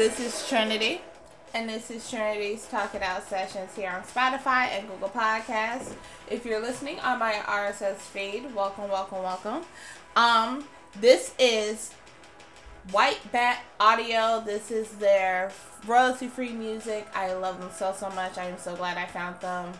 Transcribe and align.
This 0.00 0.18
is 0.18 0.48
Trinity, 0.48 1.02
and 1.52 1.68
this 1.68 1.90
is 1.90 2.08
Trinity's 2.08 2.66
Talk 2.68 2.94
It 2.94 3.02
Out 3.02 3.22
sessions 3.22 3.76
here 3.76 3.90
on 3.90 4.00
Spotify 4.00 4.68
and 4.68 4.88
Google 4.88 5.10
Podcasts. 5.10 5.92
If 6.26 6.46
you're 6.46 6.58
listening 6.58 6.98
on 7.00 7.18
my 7.18 7.34
RSS 7.34 7.96
feed, 7.96 8.54
welcome, 8.54 8.88
welcome, 8.88 9.22
welcome. 9.22 9.60
Um, 10.16 10.64
this 10.98 11.34
is 11.38 11.92
White 12.92 13.20
Bat 13.30 13.62
Audio. 13.78 14.42
This 14.42 14.70
is 14.70 14.88
their 14.92 15.52
royalty-free 15.86 16.52
music. 16.52 17.06
I 17.14 17.34
love 17.34 17.60
them 17.60 17.68
so 17.70 17.94
so 17.94 18.08
much. 18.08 18.38
I 18.38 18.46
am 18.46 18.56
so 18.56 18.74
glad 18.76 18.96
I 18.96 19.04
found 19.04 19.38
them. 19.42 19.70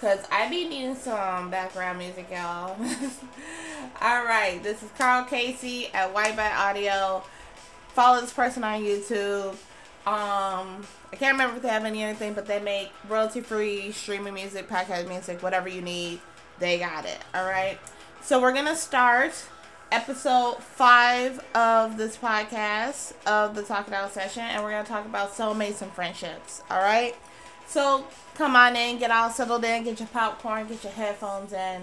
Cause 0.00 0.20
I 0.32 0.48
be 0.48 0.66
needing 0.66 0.96
some 0.96 1.50
background 1.50 1.98
music, 1.98 2.28
y'all. 2.30 2.74
All 4.00 4.24
right, 4.24 4.60
this 4.62 4.82
is 4.82 4.88
Karl 4.96 5.26
Casey 5.26 5.88
at 5.92 6.14
White 6.14 6.36
Bat 6.36 6.58
Audio. 6.58 7.22
Follow 7.94 8.20
this 8.20 8.32
person 8.32 8.64
on 8.64 8.82
YouTube. 8.82 9.54
Um, 10.06 10.86
I 11.12 11.16
can't 11.16 11.32
remember 11.32 11.56
if 11.56 11.62
they 11.62 11.68
have 11.68 11.84
any 11.84 12.02
anything, 12.02 12.32
but 12.32 12.46
they 12.46 12.60
make 12.60 12.90
royalty 13.08 13.40
free 13.40 13.92
streaming 13.92 14.34
music, 14.34 14.68
podcast 14.68 15.08
music, 15.08 15.42
whatever 15.42 15.68
you 15.68 15.82
need. 15.82 16.20
They 16.58 16.78
got 16.78 17.04
it. 17.04 17.18
All 17.34 17.44
right. 17.44 17.78
So 18.22 18.40
we're 18.40 18.52
gonna 18.52 18.76
start 18.76 19.32
episode 19.90 20.62
five 20.62 21.44
of 21.54 21.96
this 21.96 22.16
podcast 22.16 23.12
of 23.26 23.54
the 23.54 23.62
Talk 23.62 23.88
It 23.88 23.94
Out 23.94 24.12
session, 24.12 24.42
and 24.42 24.62
we're 24.62 24.70
gonna 24.70 24.84
talk 24.84 25.06
about 25.06 25.32
soulmates 25.32 25.82
and 25.82 25.92
friendships. 25.92 26.62
All 26.70 26.80
right. 26.80 27.14
So 27.66 28.06
come 28.34 28.56
on 28.56 28.76
in, 28.76 28.98
get 28.98 29.10
all 29.10 29.28
settled 29.30 29.64
in, 29.64 29.84
get 29.84 29.98
your 29.98 30.08
popcorn, 30.08 30.66
get 30.68 30.82
your 30.84 30.92
headphones 30.92 31.52
in, 31.52 31.82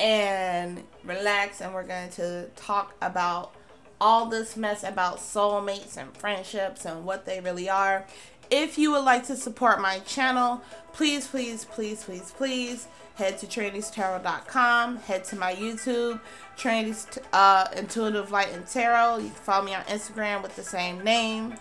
and 0.00 0.82
relax. 1.04 1.60
And 1.60 1.74
we're 1.74 1.82
going 1.82 2.10
to 2.12 2.46
talk 2.56 2.94
about 3.02 3.52
all 4.00 4.26
this 4.26 4.56
mess 4.56 4.84
about 4.84 5.18
soulmates 5.18 5.96
and 5.96 6.16
friendships 6.16 6.84
and 6.84 7.04
what 7.04 7.26
they 7.26 7.40
really 7.40 7.68
are. 7.68 8.06
If 8.50 8.78
you 8.78 8.92
would 8.92 9.04
like 9.04 9.26
to 9.26 9.36
support 9.36 9.80
my 9.80 9.98
channel, 10.00 10.62
please, 10.92 11.26
please, 11.26 11.64
please, 11.64 12.04
please, 12.04 12.32
please 12.32 12.88
head 13.18 13.36
to 13.36 13.46
trinitytarot.com, 13.46 14.96
head 14.98 15.24
to 15.24 15.36
my 15.36 15.52
YouTube, 15.52 16.20
Trinity's 16.56 17.06
uh, 17.32 17.66
Intuitive 17.76 18.30
Light 18.30 18.52
and 18.52 18.64
Tarot. 18.64 19.18
You 19.18 19.30
can 19.30 19.34
follow 19.34 19.64
me 19.64 19.74
on 19.74 19.82
Instagram 19.84 20.40
with 20.40 20.54
the 20.54 20.62
same 20.62 21.02
name. 21.02 21.54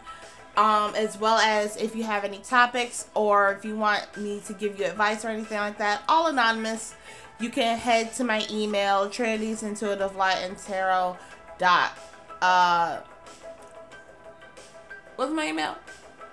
Um, 0.56 0.96
as 0.96 1.20
well 1.20 1.38
as 1.38 1.78
if 1.78 1.96
you 1.96 2.04
have 2.04 2.24
any 2.24 2.40
topics 2.40 3.10
or 3.14 3.54
if 3.54 3.64
you 3.64 3.76
want 3.76 4.18
me 4.18 4.42
to 4.48 4.54
give 4.54 4.80
you 4.80 4.86
advice 4.86 5.24
or 5.24 5.28
anything 5.28 5.60
like 5.60 5.78
that, 5.78 6.02
all 6.10 6.28
anonymous. 6.28 6.96
You 7.40 7.52
can 7.52 7.78
head 7.78 8.14
to 8.14 8.24
my 8.24 8.44
email, 8.50 9.08
Trinity's 9.08 9.62
Uh 12.42 13.00
what's 15.16 15.32
my 15.32 15.48
email? 15.48 15.76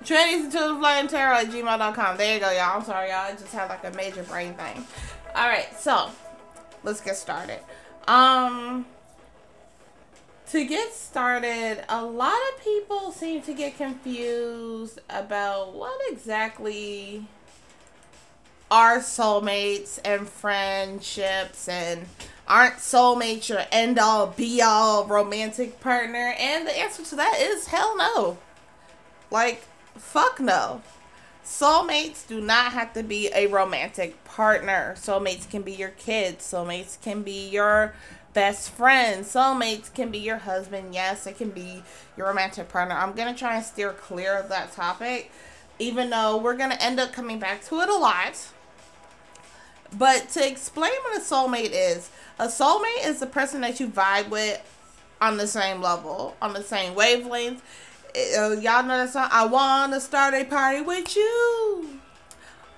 Light 0.02 0.96
and 0.98 1.08
Tarot 1.08 1.38
at 1.38 1.46
gmail.com. 1.46 2.16
There 2.18 2.34
you 2.34 2.40
go, 2.40 2.50
y'all. 2.50 2.76
I'm 2.76 2.84
sorry, 2.84 3.08
y'all. 3.08 3.20
I 3.20 3.32
just 3.32 3.52
had 3.52 3.70
like 3.70 3.84
a 3.84 3.90
major 3.96 4.22
brain 4.24 4.54
thing. 4.54 4.86
Alright, 5.28 5.78
so 5.78 6.10
let's 6.82 7.00
get 7.00 7.16
started. 7.16 7.60
Um 8.06 8.86
to 10.50 10.64
get 10.66 10.92
started, 10.92 11.84
a 11.88 12.04
lot 12.04 12.38
of 12.52 12.62
people 12.62 13.10
seem 13.12 13.40
to 13.42 13.54
get 13.54 13.76
confused 13.76 15.00
about 15.08 15.74
what 15.74 15.98
exactly 16.12 17.26
are 18.70 18.98
soulmates 18.98 19.98
and 20.04 20.28
friendships 20.28 21.68
and 21.68 22.06
aren't 22.46 22.76
soulmates 22.76 23.48
your 23.48 23.62
end 23.72 23.98
all 23.98 24.28
be 24.28 24.60
all 24.62 25.06
romantic 25.06 25.80
partner? 25.80 26.34
And 26.38 26.66
the 26.66 26.78
answer 26.78 27.04
to 27.04 27.16
that 27.16 27.38
is 27.40 27.68
hell 27.68 27.96
no. 27.96 28.38
Like, 29.30 29.64
fuck 29.96 30.40
no. 30.40 30.82
Soulmates 31.44 32.26
do 32.26 32.40
not 32.40 32.72
have 32.72 32.94
to 32.94 33.02
be 33.02 33.30
a 33.34 33.46
romantic 33.48 34.22
partner. 34.24 34.94
Soulmates 34.96 35.48
can 35.48 35.62
be 35.62 35.72
your 35.72 35.90
kids. 35.90 36.44
Soulmates 36.44 37.00
can 37.00 37.22
be 37.22 37.48
your 37.48 37.94
best 38.32 38.70
friend. 38.70 39.24
Soulmates 39.24 39.92
can 39.92 40.10
be 40.10 40.18
your 40.18 40.38
husband. 40.38 40.94
Yes, 40.94 41.26
it 41.26 41.36
can 41.36 41.50
be 41.50 41.82
your 42.16 42.28
romantic 42.28 42.68
partner. 42.68 42.94
I'm 42.94 43.12
going 43.12 43.32
to 43.32 43.38
try 43.38 43.56
and 43.56 43.64
steer 43.64 43.92
clear 43.92 44.38
of 44.38 44.48
that 44.48 44.72
topic, 44.72 45.30
even 45.78 46.10
though 46.10 46.38
we're 46.38 46.56
going 46.56 46.70
to 46.70 46.82
end 46.82 46.98
up 46.98 47.12
coming 47.12 47.38
back 47.38 47.62
to 47.64 47.80
it 47.80 47.88
a 47.90 47.96
lot. 47.96 48.48
But 49.96 50.28
to 50.30 50.46
explain 50.46 50.92
what 51.02 51.16
a 51.16 51.20
soulmate 51.20 51.70
is, 51.72 52.10
a 52.38 52.46
soulmate 52.46 53.06
is 53.06 53.20
the 53.20 53.26
person 53.26 53.60
that 53.60 53.78
you 53.78 53.88
vibe 53.88 54.28
with 54.28 54.60
on 55.20 55.36
the 55.36 55.46
same 55.46 55.80
level, 55.80 56.36
on 56.42 56.52
the 56.52 56.62
same 56.62 56.94
wavelength. 56.94 57.62
Uh, 58.16 58.52
y'all 58.60 58.82
know 58.82 58.98
that 58.98 59.10
song? 59.10 59.28
I 59.30 59.46
want 59.46 59.92
to 59.92 60.00
start 60.00 60.34
a 60.34 60.44
party 60.44 60.80
with 60.80 61.16
you. 61.16 62.00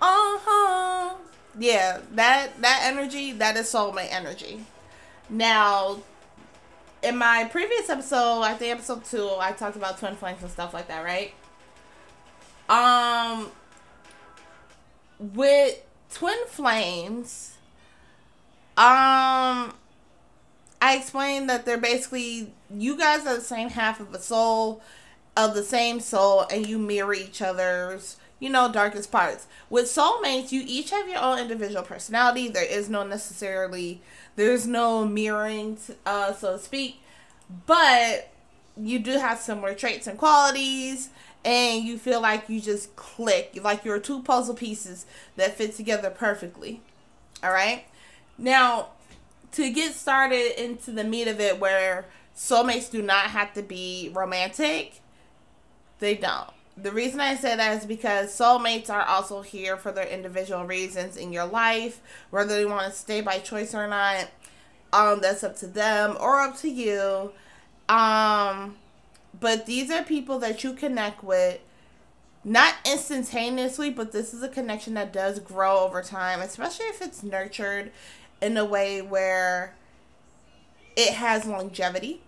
Uh 0.01 0.39
huh. 0.45 1.15
Yeah, 1.59 2.01
that 2.15 2.61
that 2.61 2.81
energy, 2.85 3.33
that 3.33 3.57
is 3.57 3.73
soulmate 3.73 4.13
energy. 4.13 4.65
Now, 5.29 5.99
in 7.03 7.17
my 7.17 7.49
previous 7.51 7.89
episode, 7.89 8.43
I 8.43 8.55
think 8.55 8.75
episode 8.75 9.05
two, 9.05 9.31
I 9.39 9.53
talked 9.53 9.77
about 9.77 9.99
twin 9.99 10.17
flames 10.17 10.43
and 10.43 10.51
stuff 10.51 10.75
like 10.75 10.89
that, 10.89 11.03
right? 11.05 11.33
Um, 12.69 13.51
with 15.19 15.83
twin 16.13 16.47
flames, 16.47 17.55
um, 18.77 19.75
I 20.81 20.97
explained 20.97 21.49
that 21.49 21.65
they're 21.65 21.79
basically 21.79 22.53
you 22.75 22.99
guys 22.99 23.27
are 23.27 23.37
the 23.37 23.41
same 23.41 23.71
half 23.71 24.01
of 24.01 24.13
a 24.15 24.21
soul, 24.21 24.83
of 25.37 25.55
the 25.55 25.63
same 25.63 26.01
soul, 26.01 26.47
and 26.51 26.67
you 26.67 26.79
mirror 26.79 27.15
each 27.15 27.41
other's 27.41 28.17
you 28.39 28.51
know, 28.51 28.71
darkest 28.71 29.11
parts. 29.11 29.47
With 29.71 29.87
soulmates, 29.87 30.53
you 30.53 30.63
each 30.67 30.91
have 30.91 31.09
your 31.09 31.21
own 31.21 31.39
individual 31.39 31.83
personality. 31.83 32.49
There 32.49 32.65
is 32.65 32.89
no 32.89 33.07
necessarily, 33.07 34.03
there's 34.37 34.67
no 34.67 35.07
mirroring, 35.07 35.79
uh, 36.05 36.35
so 36.35 36.53
to 36.53 36.63
speak, 36.63 37.01
but 37.67 38.29
you 38.77 38.99
do 38.99 39.13
have 39.13 39.39
similar 39.39 39.75
traits 39.75 40.07
and 40.07 40.19
qualities, 40.19 41.11
and 41.47 41.85
you 41.85 41.97
feel 41.97 42.21
like 42.21 42.51
you 42.51 42.61
just 42.61 42.95
click, 42.97 43.59
like 43.63 43.85
you're 43.85 44.01
two 44.01 44.23
puzzle 44.23 44.55
pieces 44.55 45.07
that 45.37 45.57
fit 45.57 45.75
together 45.75 46.11
perfectly. 46.11 46.83
All 47.43 47.53
right. 47.53 47.85
Now, 48.37 48.89
to 49.53 49.71
get 49.71 49.95
started 49.95 50.63
into 50.63 50.91
the 50.91 51.05
meat 51.05 51.29
of 51.29 51.41
it, 51.41 51.59
where 51.59 52.07
soulmates 52.37 52.91
do 52.91 53.01
not 53.01 53.31
have 53.31 53.55
to 53.55 53.63
be 53.63 54.11
romantic, 54.13 55.01
they 56.01 56.15
don't 56.15 56.51
the 56.77 56.93
reason 56.93 57.21
I 57.21 57.37
say 57.37 57.57
that 57.57 57.79
is 57.79 57.87
because 57.87 58.37
soulmates 58.39 58.91
are 58.91 59.03
also 59.03 59.41
here 59.41 59.77
for 59.77 59.93
their 59.93 60.07
individual 60.07 60.65
reasons 60.65 61.17
in 61.17 61.33
your 61.33 61.47
life, 61.47 62.03
whether 62.31 62.55
they 62.55 62.67
want 62.67 62.93
to 62.93 62.99
stay 62.99 63.23
by 63.23 63.39
choice 63.39 63.75
or 63.75 63.89
not. 63.89 64.29
Um, 64.93 65.21
that's 65.21 65.43
up 65.43 65.57
to 65.59 65.67
them 65.67 66.17
or 66.21 66.41
up 66.41 66.57
to 66.59 66.69
you. 66.69 67.33
Um, 67.89 68.77
but 69.41 69.67
these 69.67 69.91
are 69.91 70.03
people 70.03 70.39
that 70.41 70.63
you 70.65 70.73
connect 70.73 71.23
with, 71.23 71.61
not 72.45 72.75
instantaneously, 72.85 73.91
but 73.91 74.13
this 74.13 74.33
is 74.33 74.43
a 74.43 74.49
connection 74.49 74.95
that 74.95 75.13
does 75.13 75.41
grow 75.41 75.81
over 75.81 76.03
time, 76.03 76.41
especially 76.41 76.87
if 76.87 77.03
it's 77.03 77.23
nurtured 77.23 77.91
in 78.41 78.57
a 78.57 78.65
way 78.65 79.03
where 79.03 79.75
it 80.97 81.15
has 81.15 81.45
longevity. 81.45 82.23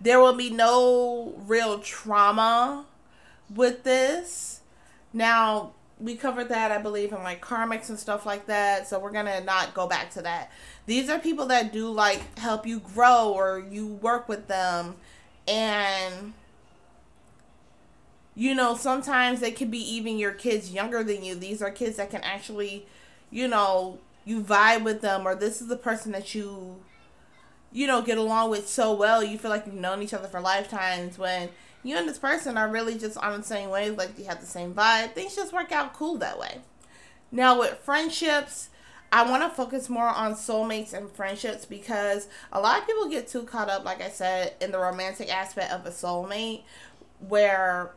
There 0.00 0.18
will 0.18 0.34
be 0.34 0.50
no 0.50 1.34
real 1.46 1.78
trauma 1.78 2.86
with 3.54 3.84
this. 3.84 4.60
Now, 5.12 5.72
we 6.00 6.16
covered 6.16 6.48
that, 6.48 6.72
I 6.72 6.78
believe, 6.78 7.12
in 7.12 7.22
like 7.22 7.40
karmics 7.40 7.88
and 7.88 7.98
stuff 7.98 8.26
like 8.26 8.46
that. 8.46 8.88
So 8.88 8.98
we're 8.98 9.12
gonna 9.12 9.40
not 9.42 9.74
go 9.74 9.86
back 9.86 10.10
to 10.12 10.22
that. 10.22 10.50
These 10.86 11.08
are 11.08 11.18
people 11.18 11.46
that 11.46 11.72
do 11.72 11.90
like 11.90 12.38
help 12.38 12.66
you 12.66 12.80
grow 12.80 13.32
or 13.32 13.64
you 13.70 13.86
work 13.86 14.28
with 14.28 14.48
them, 14.48 14.96
and 15.52 16.32
you 18.34 18.54
know 18.54 18.74
sometimes 18.74 19.40
they 19.40 19.50
could 19.50 19.70
be 19.70 19.78
even 19.78 20.18
your 20.18 20.32
kids 20.32 20.72
younger 20.72 21.04
than 21.04 21.22
you. 21.22 21.34
These 21.34 21.60
are 21.60 21.70
kids 21.70 21.96
that 21.98 22.10
can 22.10 22.22
actually, 22.22 22.86
you 23.30 23.46
know, 23.46 23.98
you 24.24 24.42
vibe 24.42 24.84
with 24.84 25.02
them, 25.02 25.26
or 25.26 25.34
this 25.34 25.60
is 25.60 25.68
the 25.68 25.76
person 25.76 26.12
that 26.12 26.34
you, 26.34 26.76
you 27.70 27.86
know, 27.86 28.00
get 28.00 28.16
along 28.16 28.50
with 28.50 28.68
so 28.68 28.94
well. 28.94 29.22
You 29.22 29.36
feel 29.36 29.50
like 29.50 29.66
you've 29.66 29.74
known 29.74 30.02
each 30.02 30.14
other 30.14 30.28
for 30.28 30.40
lifetimes 30.40 31.18
when 31.18 31.50
you 31.82 31.96
and 31.96 32.08
this 32.08 32.18
person 32.18 32.56
are 32.56 32.68
really 32.68 32.96
just 32.96 33.18
on 33.18 33.38
the 33.38 33.46
same 33.46 33.68
wave, 33.68 33.98
like 33.98 34.18
you 34.18 34.24
have 34.24 34.40
the 34.40 34.46
same 34.46 34.72
vibe. 34.72 35.12
Things 35.12 35.36
just 35.36 35.52
work 35.52 35.70
out 35.70 35.92
cool 35.92 36.16
that 36.18 36.38
way. 36.38 36.60
Now, 37.30 37.58
with 37.58 37.78
friendships, 37.78 38.70
I 39.12 39.28
want 39.28 39.42
to 39.42 39.50
focus 39.50 39.90
more 39.90 40.08
on 40.08 40.32
soulmates 40.32 40.94
and 40.94 41.10
friendships 41.10 41.66
because 41.66 42.28
a 42.50 42.60
lot 42.60 42.80
of 42.80 42.86
people 42.86 43.10
get 43.10 43.28
too 43.28 43.42
caught 43.42 43.68
up, 43.68 43.84
like 43.84 44.00
I 44.00 44.08
said, 44.08 44.54
in 44.60 44.72
the 44.72 44.78
romantic 44.78 45.32
aspect 45.32 45.70
of 45.70 45.84
a 45.84 45.90
soulmate, 45.90 46.62
where 47.28 47.92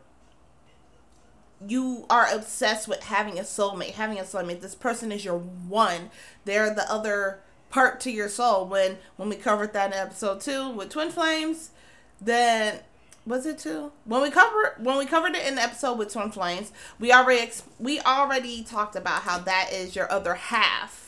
you 1.65 2.05
are 2.09 2.27
obsessed 2.31 2.89
with 2.89 3.03
having 3.03 3.39
a 3.39 3.43
soulmate, 3.43 3.91
having 3.91 4.19
a 4.19 4.23
soulmate. 4.23 4.59
This 4.59 4.75
person 4.75 5.11
is 5.13 5.23
your 5.23 5.37
one. 5.37 6.11
They're 6.43 6.75
the 6.75 6.91
other 6.91 7.39
part 7.69 8.01
to 8.01 8.11
your 8.11 8.27
soul. 8.27 8.65
When 8.67 8.97
when 9.15 9.29
we 9.29 9.37
covered 9.37 9.71
that 9.71 9.93
in 9.93 9.97
episode 9.97 10.41
two 10.41 10.69
with 10.69 10.89
twin 10.89 11.11
flames, 11.11 11.71
then 12.19 12.81
was 13.25 13.45
it 13.45 13.57
two? 13.57 13.91
When 14.03 14.21
we 14.21 14.29
cover 14.29 14.75
when 14.79 14.97
we 14.97 15.05
covered 15.05 15.35
it 15.35 15.47
in 15.47 15.55
the 15.55 15.61
episode 15.61 15.97
with 15.97 16.13
Twin 16.13 16.29
Flames, 16.29 16.71
we 16.99 17.11
already 17.11 17.49
we 17.79 17.99
already 18.01 18.63
talked 18.63 18.95
about 18.95 19.23
how 19.23 19.39
that 19.39 19.71
is 19.71 19.95
your 19.95 20.11
other 20.11 20.35
half. 20.35 21.04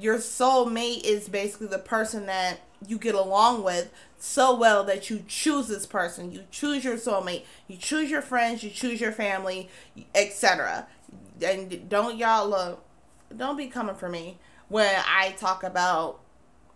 Your 0.00 0.18
soulmate 0.18 1.04
is 1.04 1.28
basically 1.28 1.66
the 1.66 1.78
person 1.78 2.26
that 2.26 2.60
you 2.86 2.98
get 2.98 3.14
along 3.14 3.62
with 3.62 3.92
so 4.18 4.54
well 4.54 4.84
that 4.84 5.10
you 5.10 5.24
choose 5.28 5.68
this 5.68 5.86
person. 5.86 6.32
You 6.32 6.44
choose 6.50 6.84
your 6.84 6.96
soulmate. 6.96 7.44
You 7.68 7.76
choose 7.76 8.10
your 8.10 8.22
friends. 8.22 8.62
You 8.62 8.70
choose 8.70 9.00
your 9.00 9.12
family, 9.12 9.68
etc. 10.14 10.86
And 11.44 11.88
don't 11.88 12.16
y'all 12.16 12.48
look. 12.48 12.84
Don't 13.36 13.56
be 13.56 13.66
coming 13.66 13.94
for 13.94 14.08
me 14.08 14.38
when 14.68 14.94
I 15.06 15.32
talk 15.32 15.62
about 15.62 16.20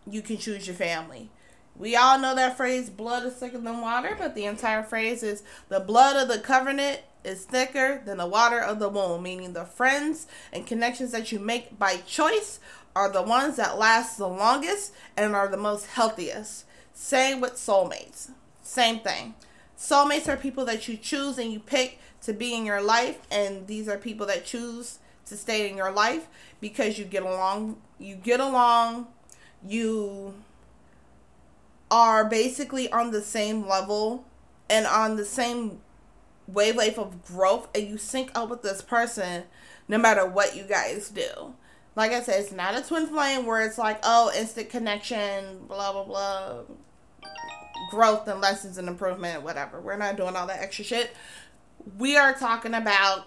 you 0.07 0.21
can 0.23 0.37
choose 0.37 0.67
your 0.67 0.77
family. 0.77 1.31
We 1.77 1.97
all 1.97 2.19
know 2.19 2.35
that 2.37 2.57
phrase, 2.57 2.89
blood 2.89 3.25
is 3.25 3.35
thicker 3.35 3.59
than 3.59 3.81
water, 3.81 4.15
but 4.17 4.35
the 4.35 4.45
entire 4.45 4.85
phrase 4.85 5.23
is 5.23 5.43
the 5.69 5.81
blood 5.81 6.17
of 6.17 6.29
the 6.29 6.39
covenant 6.39 7.01
is 7.25 7.45
thicker 7.45 8.01
than 8.05 8.19
the 8.19 8.27
water 8.27 8.61
of 8.61 8.79
the 8.79 8.89
womb, 8.89 9.23
meaning 9.23 9.55
the 9.55 9.65
friends 9.65 10.27
and 10.53 10.67
connections 10.67 11.11
that 11.11 11.33
you 11.33 11.39
make 11.41 11.79
by 11.79 11.97
choice 12.07 12.61
are 12.97 13.11
the 13.11 13.23
ones 13.23 13.57
that 13.57 13.79
last 13.79 14.19
the 14.19 14.29
longest 14.29 14.93
and 15.17 15.35
are 15.35 15.49
the 15.49 15.57
most 15.57 15.87
healthiest. 15.87 16.65
Same 16.93 17.41
with 17.41 17.55
soulmates. 17.55 18.31
Same 18.63 19.01
thing. 19.01 19.35
Soulmates 19.77 20.29
are 20.29 20.37
people 20.37 20.65
that 20.65 20.87
you 20.87 20.97
choose 20.97 21.39
and 21.39 21.53
you 21.53 21.59
pick 21.59 21.99
to 22.23 22.33
be 22.33 22.55
in 22.55 22.65
your 22.65 22.81
life, 22.81 23.19
and 23.31 23.67
these 23.67 23.89
are 23.89 23.99
people 23.99 24.27
that 24.27 24.47
choose 24.47 24.99
to 25.27 25.37
stay 25.37 25.69
in 25.69 25.77
your 25.77 25.91
life 25.91 26.29
because 26.61 26.99
you 26.99 27.05
get 27.05 27.23
along. 27.23 27.77
You 27.99 28.15
get 28.15 28.41
along. 28.41 29.09
You 29.67 30.35
are 31.91 32.25
basically 32.25 32.91
on 32.91 33.11
the 33.11 33.21
same 33.21 33.67
level 33.67 34.25
and 34.71 34.87
on 34.87 35.17
the 35.17 35.25
same 35.25 35.81
wavelength 36.47 36.99
of 36.99 37.25
growth, 37.25 37.69
and 37.75 37.89
you 37.89 37.99
sync 37.99 38.31
up 38.35 38.49
with 38.49 38.63
this 38.63 38.81
person 38.81 39.45
no 39.89 39.99
matter 39.99 40.25
what 40.25 40.57
you 40.57 40.63
guys 40.63 41.11
do 41.11 41.55
like 41.97 42.13
I 42.13 42.23
said, 42.23 42.41
it's 42.41 42.53
not 42.53 42.77
a 42.77 42.83
twin 42.83 43.07
flame 43.07 43.47
where 43.47 43.65
it's 43.65 43.79
like, 43.79 44.01
oh, 44.03 44.33
instant 44.37 44.71
connection, 44.71 45.67
blah, 45.67 45.93
blah, 45.93 46.05
blah, 46.05 46.63
growth 47.91 48.27
and 48.29 48.41
lessons 48.41 48.79
and 48.79 48.89
improvement, 48.89 49.43
whatever. 49.43 49.81
We're 49.81 49.97
not 49.97 50.17
doing 50.17 50.37
all 50.37 50.47
that 50.49 50.61
extra 50.61 50.85
shit. 50.85 51.15
We 51.99 52.17
are 52.17 52.35
talking 52.35 52.75
about 52.75 53.27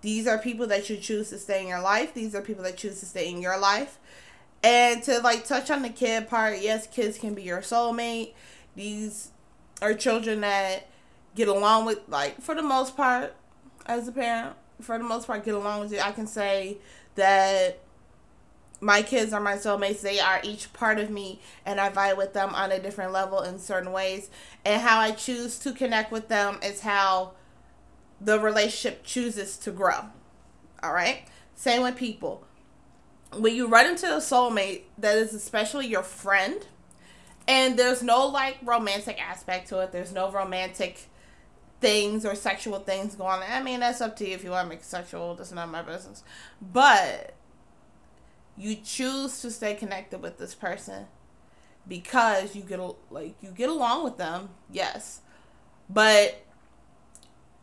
these 0.00 0.26
are 0.26 0.38
people 0.38 0.66
that 0.68 0.88
you 0.90 0.96
choose 0.96 1.30
to 1.30 1.38
stay 1.38 1.62
in 1.62 1.68
your 1.68 1.80
life. 1.80 2.14
These 2.14 2.34
are 2.34 2.42
people 2.42 2.64
that 2.64 2.76
choose 2.76 3.00
to 3.00 3.06
stay 3.06 3.28
in 3.30 3.40
your 3.40 3.58
life. 3.58 3.98
And 4.62 5.02
to 5.04 5.20
like 5.20 5.44
touch 5.46 5.70
on 5.70 5.82
the 5.82 5.88
kid 5.88 6.28
part, 6.28 6.58
yes, 6.60 6.86
kids 6.86 7.18
can 7.18 7.34
be 7.34 7.42
your 7.42 7.60
soulmate. 7.60 8.32
These 8.74 9.30
are 9.80 9.94
children 9.94 10.40
that 10.40 10.88
get 11.36 11.46
along 11.46 11.84
with, 11.86 12.00
like, 12.08 12.40
for 12.40 12.54
the 12.56 12.62
most 12.62 12.96
part, 12.96 13.34
as 13.86 14.08
a 14.08 14.12
parent, 14.12 14.56
for 14.80 14.98
the 14.98 15.04
most 15.04 15.26
part, 15.26 15.44
get 15.44 15.54
along 15.54 15.80
with 15.80 15.92
you. 15.92 16.00
I 16.00 16.10
can 16.10 16.26
say 16.26 16.78
that 17.14 17.80
my 18.80 19.02
kids 19.02 19.32
are 19.32 19.40
my 19.40 19.54
soulmates. 19.54 20.00
They 20.00 20.20
are 20.20 20.40
each 20.42 20.72
part 20.72 20.98
of 20.98 21.10
me, 21.10 21.40
and 21.66 21.80
I 21.80 21.90
vibe 21.90 22.16
with 22.16 22.32
them 22.32 22.54
on 22.54 22.70
a 22.70 22.78
different 22.78 23.12
level 23.12 23.40
in 23.40 23.58
certain 23.58 23.92
ways. 23.92 24.30
And 24.64 24.80
how 24.80 25.00
I 25.00 25.10
choose 25.12 25.58
to 25.60 25.72
connect 25.72 26.12
with 26.12 26.28
them 26.28 26.58
is 26.62 26.82
how 26.82 27.32
the 28.20 28.38
relationship 28.38 29.04
chooses 29.04 29.56
to 29.58 29.70
grow. 29.70 30.06
All 30.82 30.92
right? 30.92 31.22
Same 31.54 31.82
with 31.82 31.96
people. 31.96 32.44
When 33.36 33.54
you 33.54 33.66
run 33.66 33.86
into 33.86 34.06
a 34.06 34.18
soulmate 34.18 34.82
that 34.96 35.18
is 35.18 35.34
especially 35.34 35.86
your 35.86 36.02
friend, 36.02 36.66
and 37.46 37.78
there's 37.78 38.02
no 38.02 38.26
like 38.26 38.58
romantic 38.62 39.20
aspect 39.20 39.68
to 39.70 39.80
it, 39.80 39.92
there's 39.92 40.12
no 40.12 40.30
romantic 40.30 41.08
things 41.80 42.24
or 42.24 42.34
sexual 42.34 42.78
things 42.80 43.14
going 43.14 43.42
on. 43.42 43.50
I 43.50 43.62
mean, 43.62 43.80
that's 43.80 44.00
up 44.00 44.16
to 44.16 44.28
you 44.28 44.34
if 44.34 44.44
you 44.44 44.50
want 44.50 44.66
to 44.66 44.68
make 44.68 44.84
sexual, 44.84 45.34
that's 45.34 45.52
not 45.52 45.68
my 45.68 45.82
business. 45.82 46.22
But 46.60 47.34
you 48.58 48.74
choose 48.76 49.40
to 49.40 49.50
stay 49.50 49.74
connected 49.74 50.20
with 50.20 50.38
this 50.38 50.54
person 50.54 51.06
because 51.86 52.54
you 52.54 52.62
get 52.62 52.80
like 53.10 53.36
you 53.40 53.50
get 53.50 53.70
along 53.70 54.04
with 54.04 54.18
them 54.18 54.50
yes. 54.70 55.20
But 55.88 56.44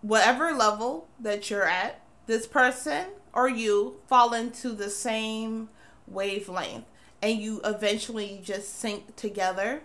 whatever 0.02 0.52
level 0.54 1.08
that 1.20 1.50
you're 1.50 1.68
at 1.68 2.02
this 2.26 2.48
person 2.48 3.06
or 3.34 3.50
you 3.50 4.00
fall 4.08 4.34
into 4.34 4.70
the 4.70 4.90
same 4.90 5.70
wavelength 6.08 6.86
and 7.22 7.40
you 7.40 7.62
eventually 7.64 8.40
just 8.44 8.80
sync 8.80 9.16
together. 9.16 9.84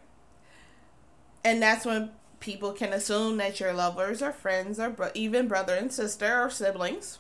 And 1.44 1.60
that's 1.62 1.84
when 1.84 2.10
people 2.38 2.72
can 2.72 2.92
assume 2.92 3.36
that 3.38 3.60
you're 3.60 3.72
lovers 3.72 4.22
or 4.22 4.32
friends 4.32 4.78
or 4.78 4.90
bro- 4.90 5.10
even 5.14 5.48
brother 5.48 5.74
and 5.74 5.92
sister 5.92 6.42
or 6.42 6.50
siblings 6.50 7.18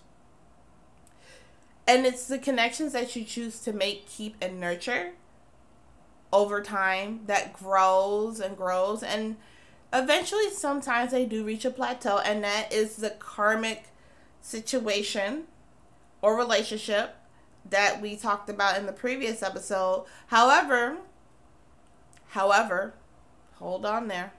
and 1.90 2.06
it's 2.06 2.28
the 2.28 2.38
connections 2.38 2.92
that 2.92 3.16
you 3.16 3.24
choose 3.24 3.58
to 3.58 3.72
make, 3.72 4.06
keep, 4.06 4.36
and 4.40 4.60
nurture 4.60 5.10
over 6.32 6.62
time 6.62 7.22
that 7.26 7.52
grows 7.52 8.38
and 8.38 8.56
grows. 8.56 9.02
And 9.02 9.36
eventually, 9.92 10.50
sometimes 10.50 11.10
they 11.10 11.26
do 11.26 11.44
reach 11.44 11.64
a 11.64 11.70
plateau, 11.70 12.18
and 12.18 12.44
that 12.44 12.72
is 12.72 12.94
the 12.94 13.10
karmic 13.10 13.88
situation 14.40 15.46
or 16.22 16.36
relationship 16.36 17.16
that 17.68 18.00
we 18.00 18.14
talked 18.14 18.48
about 18.48 18.78
in 18.78 18.86
the 18.86 18.92
previous 18.92 19.42
episode. 19.42 20.06
However, 20.28 20.98
however, 22.28 22.94
hold 23.54 23.84
on 23.84 24.06
there. 24.06 24.32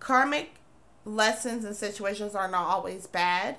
Karmic 0.00 0.52
lessons 1.04 1.66
and 1.66 1.76
situations 1.76 2.34
are 2.34 2.50
not 2.50 2.68
always 2.68 3.06
bad 3.06 3.56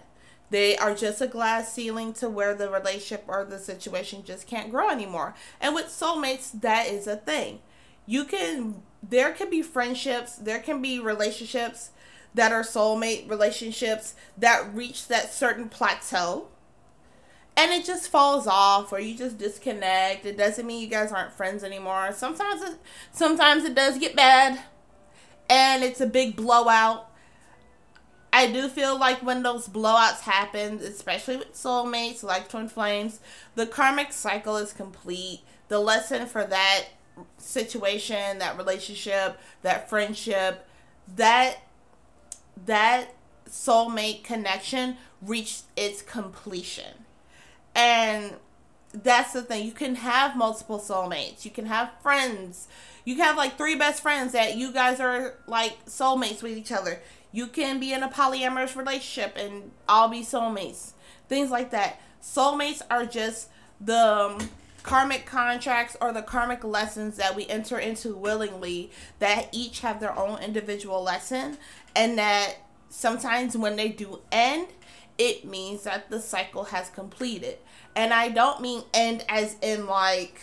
they 0.49 0.77
are 0.77 0.95
just 0.95 1.21
a 1.21 1.27
glass 1.27 1.73
ceiling 1.73 2.13
to 2.13 2.29
where 2.29 2.53
the 2.55 2.69
relationship 2.69 3.23
or 3.27 3.45
the 3.45 3.59
situation 3.59 4.23
just 4.23 4.47
can't 4.47 4.71
grow 4.71 4.89
anymore. 4.89 5.35
And 5.61 5.75
with 5.75 5.85
soulmates, 5.85 6.59
that 6.61 6.87
is 6.87 7.07
a 7.07 7.17
thing. 7.17 7.59
You 8.05 8.25
can, 8.25 8.81
there 9.07 9.31
can 9.31 9.49
be 9.49 9.61
friendships, 9.61 10.35
there 10.35 10.59
can 10.59 10.81
be 10.81 10.99
relationships 10.99 11.91
that 12.33 12.51
are 12.51 12.63
soulmate 12.63 13.29
relationships 13.29 14.15
that 14.37 14.73
reach 14.73 15.07
that 15.07 15.33
certain 15.33 15.69
plateau 15.69 16.47
and 17.57 17.71
it 17.71 17.83
just 17.83 18.09
falls 18.09 18.47
off 18.47 18.93
or 18.93 18.99
you 18.99 19.17
just 19.17 19.37
disconnect 19.37 20.25
it 20.25 20.37
doesn't 20.37 20.65
mean 20.65 20.81
you 20.81 20.87
guys 20.87 21.11
aren't 21.11 21.33
friends 21.33 21.63
anymore 21.63 22.11
sometimes 22.13 22.61
it 22.61 22.77
sometimes 23.11 23.63
it 23.63 23.73
does 23.73 23.97
get 23.97 24.15
bad 24.15 24.59
and 25.49 25.83
it's 25.83 25.99
a 25.99 26.05
big 26.05 26.35
blowout 26.35 27.08
I 28.39 28.47
do 28.47 28.69
feel 28.69 28.97
like 28.97 29.21
when 29.21 29.43
those 29.43 29.67
blowouts 29.67 30.21
happen, 30.21 30.77
especially 30.77 31.35
with 31.35 31.53
soulmates 31.53 32.23
like 32.23 32.47
twin 32.47 32.69
flames, 32.69 33.19
the 33.55 33.67
karmic 33.67 34.13
cycle 34.13 34.55
is 34.55 34.71
complete. 34.71 35.41
The 35.67 35.79
lesson 35.79 36.25
for 36.25 36.45
that 36.45 36.85
situation, 37.37 38.39
that 38.39 38.57
relationship, 38.57 39.37
that 39.61 39.89
friendship, 39.89 40.65
that 41.17 41.57
that 42.65 43.13
soulmate 43.49 44.23
connection 44.23 44.95
reached 45.21 45.63
its 45.75 46.01
completion. 46.01 47.03
And 47.75 48.35
that's 48.93 49.33
the 49.33 49.41
thing. 49.41 49.65
You 49.65 49.73
can 49.73 49.95
have 49.95 50.37
multiple 50.37 50.79
soulmates. 50.79 51.43
You 51.43 51.51
can 51.51 51.65
have 51.65 51.91
friends. 52.01 52.69
You 53.03 53.17
can 53.17 53.25
have 53.25 53.35
like 53.35 53.57
three 53.57 53.75
best 53.75 54.01
friends 54.01 54.31
that 54.31 54.55
you 54.55 54.71
guys 54.71 55.01
are 55.01 55.35
like 55.45 55.85
soulmates 55.87 56.41
with 56.41 56.57
each 56.57 56.71
other. 56.71 57.01
You 57.31 57.47
can 57.47 57.79
be 57.79 57.93
in 57.93 58.03
a 58.03 58.09
polyamorous 58.09 58.75
relationship 58.75 59.35
and 59.37 59.71
all 59.87 60.09
be 60.09 60.21
soulmates. 60.21 60.93
Things 61.27 61.51
like 61.51 61.71
that. 61.71 62.01
Soulmates 62.21 62.81
are 62.89 63.05
just 63.05 63.49
the 63.79 63.97
um, 63.97 64.49
karmic 64.83 65.25
contracts 65.25 65.95
or 66.01 66.11
the 66.11 66.21
karmic 66.21 66.63
lessons 66.63 67.17
that 67.17 67.35
we 67.35 67.45
enter 67.47 67.77
into 67.77 68.15
willingly 68.15 68.89
that 69.19 69.47
each 69.51 69.81
have 69.81 69.99
their 69.99 70.17
own 70.17 70.41
individual 70.41 71.03
lesson 71.03 71.57
and 71.95 72.17
that 72.17 72.55
sometimes 72.89 73.55
when 73.55 73.75
they 73.75 73.89
do 73.89 74.19
end 74.31 74.67
it 75.17 75.45
means 75.45 75.83
that 75.83 76.09
the 76.09 76.19
cycle 76.19 76.65
has 76.65 76.89
completed 76.89 77.57
and 77.95 78.13
i 78.13 78.29
don't 78.29 78.61
mean 78.61 78.81
end 78.93 79.23
as 79.29 79.57
in 79.61 79.85
like 79.85 80.41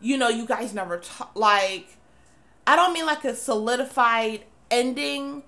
you 0.00 0.16
know 0.16 0.28
you 0.28 0.46
guys 0.46 0.72
never 0.72 0.98
talk 0.98 1.30
like 1.34 1.98
i 2.66 2.76
don't 2.76 2.92
mean 2.92 3.04
like 3.04 3.24
a 3.24 3.34
solidified 3.34 4.42
ending, 4.70 5.42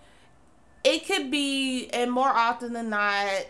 it 0.85 1.07
could 1.07 1.31
be, 1.31 1.89
and 1.91 2.11
more 2.11 2.29
often 2.29 2.73
than 2.73 2.91
not, 2.91 3.47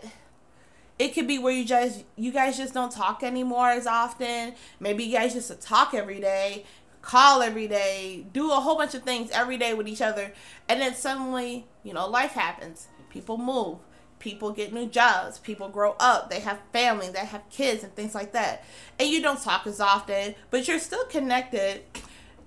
it 0.99 1.13
could 1.13 1.27
be 1.27 1.39
where 1.39 1.53
you 1.53 1.65
guys 1.65 2.03
you 2.15 2.31
guys 2.31 2.57
just 2.57 2.73
don't 2.73 2.91
talk 2.91 3.23
anymore 3.23 3.69
as 3.69 3.87
often. 3.87 4.53
Maybe 4.79 5.03
you 5.03 5.17
guys 5.17 5.33
just 5.33 5.61
talk 5.61 5.93
every 5.93 6.19
day, 6.19 6.65
call 7.01 7.41
every 7.41 7.67
day, 7.67 8.25
do 8.31 8.51
a 8.51 8.55
whole 8.55 8.75
bunch 8.75 8.93
of 8.93 9.03
things 9.03 9.31
every 9.31 9.57
day 9.57 9.73
with 9.73 9.87
each 9.87 10.01
other, 10.01 10.33
and 10.69 10.79
then 10.79 10.93
suddenly, 10.93 11.65
you 11.83 11.93
know, 11.93 12.07
life 12.07 12.31
happens. 12.31 12.87
People 13.09 13.37
move. 13.37 13.79
People 14.19 14.51
get 14.51 14.71
new 14.71 14.87
jobs. 14.87 15.37
People 15.39 15.67
grow 15.67 15.97
up. 15.99 16.29
They 16.29 16.39
have 16.39 16.59
family. 16.71 17.09
They 17.09 17.25
have 17.25 17.41
kids 17.49 17.83
and 17.83 17.93
things 17.93 18.15
like 18.15 18.31
that. 18.31 18.63
And 18.97 19.09
you 19.09 19.21
don't 19.21 19.41
talk 19.41 19.67
as 19.67 19.81
often, 19.81 20.35
but 20.49 20.65
you're 20.65 20.79
still 20.79 21.03
connected 21.05 21.83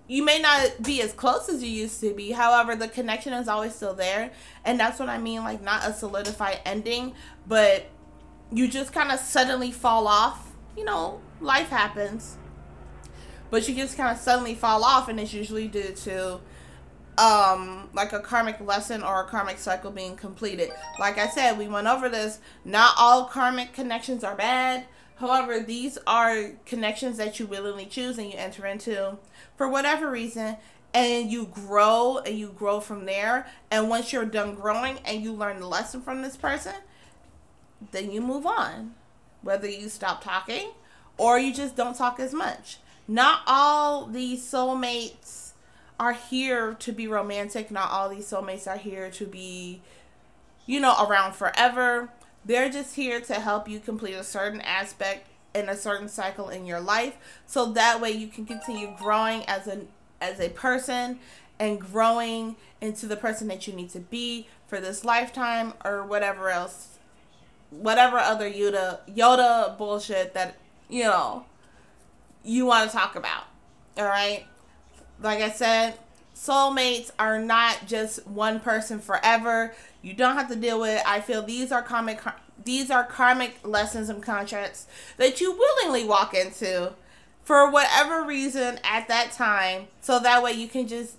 you 0.08 0.24
may 0.24 0.38
not 0.38 0.82
be 0.82 1.02
as 1.02 1.12
close 1.12 1.48
as 1.48 1.62
you 1.62 1.70
used 1.70 2.00
to 2.00 2.14
be. 2.14 2.30
However, 2.30 2.76
the 2.76 2.88
connection 2.88 3.32
is 3.32 3.48
always 3.48 3.74
still 3.74 3.94
there. 3.94 4.30
And 4.64 4.78
that's 4.78 5.00
what 5.00 5.08
I 5.08 5.18
mean 5.18 5.42
like 5.42 5.62
not 5.62 5.86
a 5.86 5.92
solidified 5.92 6.60
ending, 6.64 7.14
but 7.46 7.86
you 8.52 8.68
just 8.68 8.92
kind 8.92 9.10
of 9.10 9.18
suddenly 9.18 9.72
fall 9.72 10.06
off. 10.06 10.52
You 10.76 10.84
know, 10.84 11.20
life 11.40 11.68
happens. 11.68 12.36
But 13.50 13.68
you 13.68 13.74
just 13.74 13.96
kind 13.96 14.14
of 14.14 14.22
suddenly 14.22 14.54
fall 14.54 14.84
off 14.84 15.08
and 15.08 15.18
it's 15.18 15.32
usually 15.32 15.68
due 15.68 15.92
to 15.92 16.40
um 17.18 17.88
like 17.94 18.12
a 18.12 18.20
karmic 18.20 18.60
lesson 18.60 19.02
or 19.02 19.22
a 19.22 19.24
karmic 19.24 19.58
cycle 19.58 19.90
being 19.90 20.16
completed. 20.16 20.70
Like 21.00 21.18
I 21.18 21.28
said, 21.28 21.58
we 21.58 21.66
went 21.66 21.86
over 21.86 22.08
this. 22.08 22.38
Not 22.64 22.94
all 22.98 23.24
karmic 23.24 23.72
connections 23.72 24.22
are 24.22 24.36
bad. 24.36 24.86
However, 25.16 25.60
these 25.60 25.98
are 26.06 26.50
connections 26.66 27.16
that 27.16 27.40
you 27.40 27.46
willingly 27.46 27.86
choose 27.86 28.18
and 28.18 28.30
you 28.30 28.36
enter 28.36 28.66
into 28.66 29.16
for 29.56 29.68
whatever 29.68 30.10
reason 30.10 30.56
and 30.92 31.30
you 31.30 31.46
grow 31.46 32.18
and 32.18 32.38
you 32.38 32.48
grow 32.48 32.80
from 32.80 33.06
there. 33.06 33.46
And 33.70 33.88
once 33.88 34.12
you're 34.12 34.24
done 34.24 34.54
growing 34.54 34.98
and 35.04 35.22
you 35.22 35.32
learn 35.32 35.60
the 35.60 35.66
lesson 35.66 36.00
from 36.02 36.22
this 36.22 36.36
person, 36.36 36.74
then 37.92 38.10
you 38.10 38.20
move 38.20 38.46
on. 38.46 38.94
Whether 39.42 39.68
you 39.68 39.88
stop 39.88 40.22
talking 40.22 40.70
or 41.18 41.38
you 41.38 41.52
just 41.52 41.76
don't 41.76 41.96
talk 41.96 42.20
as 42.20 42.34
much. 42.34 42.78
Not 43.08 43.40
all 43.46 44.06
these 44.06 44.42
soulmates 44.42 45.52
are 45.98 46.12
here 46.12 46.74
to 46.74 46.92
be 46.92 47.06
romantic. 47.06 47.70
Not 47.70 47.90
all 47.90 48.08
these 48.08 48.30
soulmates 48.30 48.66
are 48.66 48.76
here 48.76 49.10
to 49.12 49.26
be, 49.26 49.80
you 50.66 50.80
know, 50.80 50.94
around 51.06 51.34
forever. 51.34 52.10
They're 52.46 52.70
just 52.70 52.94
here 52.94 53.20
to 53.20 53.34
help 53.34 53.68
you 53.68 53.80
complete 53.80 54.14
a 54.14 54.24
certain 54.24 54.60
aspect 54.60 55.28
in 55.54 55.68
a 55.68 55.76
certain 55.76 56.08
cycle 56.08 56.48
in 56.48 56.66
your 56.66 56.80
life 56.80 57.16
so 57.46 57.72
that 57.72 58.00
way 58.00 58.10
you 58.10 58.28
can 58.28 58.46
continue 58.46 58.94
growing 58.98 59.44
as 59.46 59.66
a 59.66 59.80
as 60.20 60.38
a 60.38 60.48
person 60.50 61.18
and 61.58 61.80
growing 61.80 62.56
into 62.80 63.06
the 63.06 63.16
person 63.16 63.48
that 63.48 63.66
you 63.66 63.72
need 63.72 63.90
to 63.90 64.00
be 64.00 64.46
for 64.66 64.80
this 64.80 65.04
lifetime 65.04 65.72
or 65.84 66.04
whatever 66.04 66.50
else 66.50 66.98
whatever 67.70 68.18
other 68.18 68.50
Yoda 68.50 69.00
Yoda 69.08 69.76
bullshit 69.76 70.34
that 70.34 70.56
you 70.88 71.04
know 71.04 71.44
you 72.44 72.64
want 72.66 72.88
to 72.88 72.96
talk 72.96 73.16
about. 73.16 73.44
All 73.98 74.04
right? 74.04 74.46
like 75.22 75.40
I 75.40 75.50
said, 75.50 75.94
soulmates 76.36 77.10
are 77.18 77.38
not 77.38 77.86
just 77.86 78.26
one 78.26 78.60
person 78.60 79.00
forever. 79.00 79.74
You 80.02 80.12
don't 80.12 80.36
have 80.36 80.48
to 80.48 80.56
deal 80.56 80.80
with 80.80 80.98
it. 80.98 81.02
I 81.06 81.20
feel 81.20 81.42
these 81.42 81.72
are 81.72 81.82
karmic 81.82 82.20
these 82.62 82.90
are 82.90 83.04
karmic 83.04 83.58
lessons 83.64 84.08
and 84.08 84.22
contracts 84.22 84.86
that 85.18 85.40
you 85.40 85.52
willingly 85.52 86.04
walk 86.04 86.34
into 86.34 86.92
for 87.44 87.70
whatever 87.70 88.24
reason 88.24 88.80
at 88.82 89.06
that 89.08 89.30
time 89.30 89.86
so 90.00 90.18
that 90.18 90.42
way 90.42 90.52
you 90.52 90.66
can 90.66 90.88
just 90.88 91.16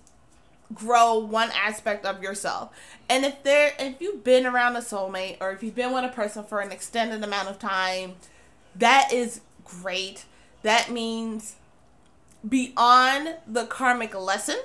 grow 0.74 1.18
one 1.18 1.50
aspect 1.52 2.06
of 2.06 2.22
yourself. 2.22 2.76
And 3.10 3.26
if 3.26 3.42
there 3.44 3.74
if 3.80 4.02
you've 4.02 4.24
been 4.24 4.46
around 4.46 4.76
a 4.76 4.82
soulmate 4.82 5.38
or 5.40 5.52
if 5.52 5.64
you've 5.64 5.76
been 5.76 5.94
with 5.94 6.04
a 6.04 6.10
person 6.10 6.44
for 6.44 6.60
an 6.60 6.72
extended 6.72 7.24
amount 7.24 7.48
of 7.48 7.58
time, 7.58 8.16
that 8.76 9.12
is 9.12 9.42
great. 9.64 10.26
That 10.62 10.92
means 10.92 11.56
beyond 12.48 13.36
the 13.48 13.66
karmic 13.66 14.14
lesson. 14.14 14.58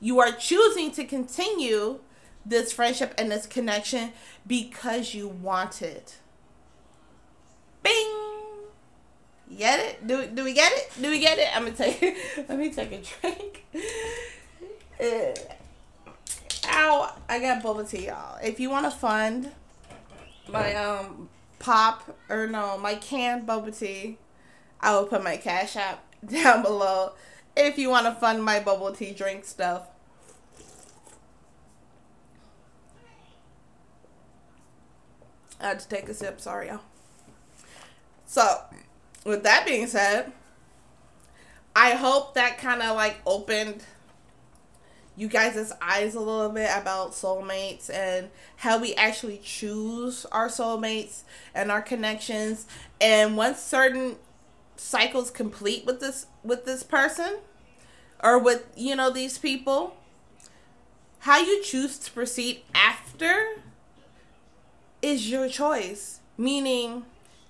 You 0.00 0.18
are 0.20 0.32
choosing 0.32 0.90
to 0.92 1.04
continue 1.04 2.00
this 2.44 2.72
friendship 2.72 3.14
and 3.18 3.30
this 3.30 3.46
connection 3.46 4.12
because 4.46 5.14
you 5.14 5.28
want 5.28 5.82
it. 5.82 6.16
Bing. 7.82 8.16
get 9.56 9.78
it? 9.80 10.06
Do, 10.06 10.26
do 10.26 10.44
we 10.44 10.54
get 10.54 10.72
it? 10.72 10.90
Do 11.00 11.10
we 11.10 11.20
get 11.20 11.38
it? 11.38 11.48
I'm 11.54 11.64
gonna 11.64 11.76
take 11.76 12.00
let 12.48 12.58
me 12.58 12.70
take 12.72 12.92
a 12.92 13.02
drink. 13.20 13.64
Uh, 14.98 15.34
ow, 16.66 17.14
I 17.28 17.38
got 17.38 17.62
bubble 17.62 17.84
tea, 17.84 18.06
y'all. 18.06 18.38
If 18.42 18.58
you 18.58 18.70
want 18.70 18.86
to 18.86 18.90
fund 18.90 19.50
my 20.48 20.74
um 20.74 21.28
pop 21.58 22.16
or 22.28 22.46
no, 22.46 22.78
my 22.78 22.94
canned 22.94 23.46
bubble 23.46 23.72
tea, 23.72 24.18
I 24.80 24.94
will 24.96 25.06
put 25.06 25.22
my 25.22 25.36
cash 25.36 25.76
app 25.76 26.04
down 26.26 26.62
below 26.62 27.12
if 27.66 27.78
you 27.78 27.90
want 27.90 28.06
to 28.06 28.12
fund 28.12 28.44
my 28.44 28.60
bubble 28.60 28.92
tea 28.92 29.12
drink 29.12 29.44
stuff. 29.44 29.88
I 35.60 35.68
had 35.68 35.80
to 35.80 35.88
take 35.88 36.08
a 36.08 36.14
sip, 36.14 36.40
sorry 36.40 36.68
y'all. 36.68 36.80
So, 38.24 38.62
with 39.24 39.42
that 39.42 39.66
being 39.66 39.86
said, 39.86 40.32
I 41.76 41.90
hope 41.90 42.34
that 42.34 42.58
kind 42.58 42.82
of 42.82 42.96
like 42.96 43.18
opened 43.26 43.84
you 45.16 45.28
guys' 45.28 45.72
eyes 45.82 46.14
a 46.14 46.20
little 46.20 46.48
bit 46.48 46.70
about 46.74 47.12
soulmates 47.12 47.90
and 47.92 48.30
how 48.56 48.80
we 48.80 48.94
actually 48.94 49.38
choose 49.44 50.24
our 50.26 50.48
soulmates 50.48 51.24
and 51.54 51.70
our 51.70 51.82
connections. 51.82 52.66
And 53.00 53.36
once 53.36 53.60
certain 53.60 54.16
cycles 54.76 55.30
complete 55.30 55.84
with 55.84 56.00
this 56.00 56.26
with 56.42 56.64
this 56.64 56.82
person 56.82 57.36
or 58.22 58.38
with 58.38 58.66
you 58.76 58.94
know 58.96 59.10
these 59.10 59.38
people 59.38 59.96
how 61.20 61.38
you 61.38 61.62
choose 61.62 61.98
to 61.98 62.10
proceed 62.12 62.62
after 62.74 63.62
is 65.02 65.30
your 65.30 65.48
choice. 65.48 66.20
Meaning 66.38 67.04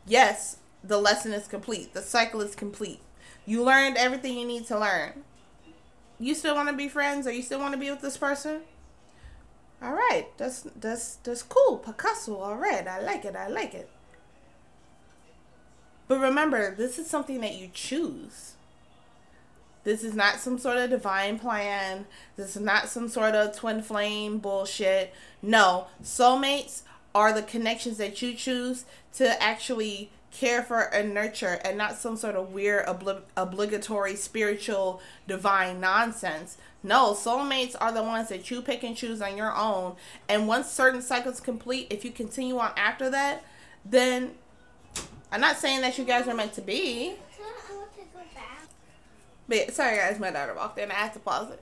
yes 0.07 0.57
the 0.83 0.99
lesson 0.99 1.33
is 1.33 1.47
complete. 1.47 1.95
The 1.95 2.03
cycle 2.03 2.41
is 2.41 2.55
complete. 2.55 3.01
You 3.47 3.63
learned 3.63 3.97
everything 3.97 4.39
you 4.39 4.47
need 4.47 4.67
to 4.67 4.79
learn. 4.79 5.25
You 6.19 6.35
still 6.35 6.55
want 6.55 6.69
to 6.69 6.75
be 6.75 6.89
friends 6.89 7.27
or 7.27 7.33
you 7.33 7.43
still 7.43 7.61
want 7.61 7.73
to 7.73 7.79
be 7.79 7.91
with 7.91 8.01
this 8.01 8.17
person? 8.17 8.63
All 9.83 9.93
right 9.93 10.27
that's 10.37 10.67
that's 10.77 11.17
that's 11.17 11.43
cool. 11.43 11.79
Picasso 11.79 12.37
all 12.37 12.57
right. 12.57 12.87
I 12.87 13.01
like 13.01 13.25
it 13.25 13.37
i 13.37 13.49
like 13.49 13.75
it. 13.75 13.89
But 16.11 16.19
remember, 16.19 16.75
this 16.75 16.99
is 16.99 17.09
something 17.09 17.41
that 17.41 17.55
you 17.55 17.71
choose. 17.73 18.55
This 19.85 20.05
is 20.05 20.15
not 20.15 20.41
some 20.41 20.59
sort 20.59 20.77
of 20.77 20.91
divine 20.91 21.39
plan. 21.39 22.07
This 22.37 22.57
is 22.57 22.63
not 22.63 22.89
some 22.89 23.09
sort 23.09 23.35
of 23.35 23.57
twin 23.57 23.83
flame 23.83 24.39
bullshit. 24.39 25.13
No, 25.43 25.87
soulmates 26.03 26.83
are 27.15 27.33
the 27.33 27.43
connections 27.43 27.97
that 27.97 28.21
you 28.23 28.35
choose 28.35 28.85
to 29.15 29.43
actually 29.43 30.11
care 30.31 30.63
for 30.63 30.83
and 30.95 31.13
nurture 31.13 31.59
and 31.65 31.77
not 31.77 31.97
some 31.97 32.17
sort 32.17 32.37
of 32.37 32.53
weird 32.53 32.87
obli- 32.87 33.23
obligatory 33.37 34.15
spiritual 34.15 35.01
divine 35.27 35.81
nonsense. 35.81 36.57
No, 36.83 37.13
soulmates 37.13 37.75
are 37.81 37.93
the 37.93 38.03
ones 38.03 38.29
that 38.29 38.51
you 38.51 38.63
pick 38.63 38.83
and 38.83 38.97
choose 38.97 39.21
on 39.21 39.37
your 39.37 39.55
own. 39.55 39.97
And 40.29 40.47
once 40.47 40.71
certain 40.71 41.03
cycles 41.03 41.41
complete, 41.41 41.89
if 41.91 42.05
you 42.05 42.11
continue 42.11 42.59
on 42.59 42.73
after 42.77 43.11
that, 43.11 43.45
then 43.85 44.33
I'm 45.33 45.41
not 45.41 45.59
saying 45.59 45.81
that 45.83 45.99
you 45.99 46.05
guys 46.05 46.27
are 46.27 46.35
meant 46.35 46.55
to 46.55 46.63
be. 46.63 47.15
But 49.51 49.75
sorry 49.75 49.97
guys, 49.97 50.21
my 50.21 50.31
daughter 50.31 50.55
walked 50.55 50.79
in. 50.79 50.93
I 50.93 50.95
have 50.95 51.13
to 51.15 51.19
pause 51.19 51.51
it. 51.51 51.61